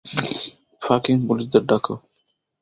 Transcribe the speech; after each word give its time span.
Fucking 0.81 1.15
পুলিশদের 1.27 1.63
ডাকো। 1.69 1.93